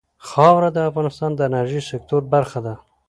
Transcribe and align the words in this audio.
خاوره 0.27 0.69
د 0.73 0.77
افغانستان 0.89 1.31
د 1.35 1.39
انرژۍ 1.49 1.81
سکتور 1.91 2.21
برخه 2.33 2.59
ده. 2.65 2.73